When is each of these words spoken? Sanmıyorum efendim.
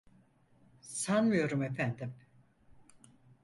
Sanmıyorum 0.81 1.61
efendim. 1.63 2.13